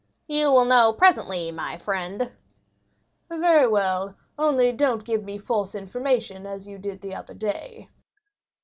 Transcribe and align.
"You 0.25 0.51
will 0.51 0.65
know 0.65 0.91
presently, 0.93 1.51
my 1.51 1.77
friend." 1.77 2.31
"Very 3.29 3.67
well, 3.67 4.15
only 4.35 4.71
do 4.71 4.85
not 4.95 5.05
give 5.05 5.23
me 5.23 5.37
false 5.37 5.75
information 5.75 6.47
as 6.47 6.65
you 6.67 6.79
did 6.79 7.01
the 7.01 7.13
other 7.13 7.35
day." 7.35 7.87